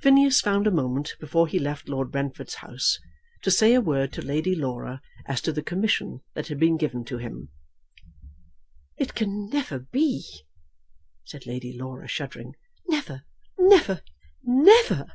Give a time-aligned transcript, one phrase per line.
[0.00, 2.98] Phineas found a moment, before he left Lord Brentford's house,
[3.42, 7.04] to say a word to Lady Laura as to the commission that had been given
[7.04, 7.48] to him.
[8.98, 10.24] "It can never be,"
[11.22, 12.54] said Lady Laura, shuddering;
[12.88, 13.22] "never,
[13.56, 14.02] never,
[14.42, 15.06] never!"